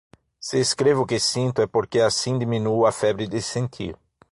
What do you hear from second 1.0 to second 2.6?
o que sinto é porque assim